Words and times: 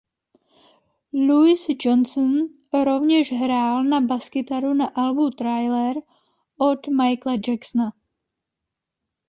Louis 1.13 1.65
Johnson 1.85 2.39
rovněž 2.85 3.31
hrál 3.31 3.83
na 3.83 4.01
baskytaru 4.01 4.73
na 4.73 4.85
albu 4.87 5.29
"Thriller" 5.29 5.95
od 6.57 6.87
Michaela 6.87 7.39
Jacksona. 7.47 7.91